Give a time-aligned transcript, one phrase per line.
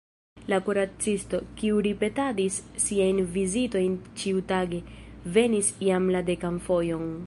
[0.51, 2.57] La kuracisto, kiu ripetadis
[2.87, 4.83] siajn vizitojn ĉiutage,
[5.37, 7.11] venis jam la dekan fojon.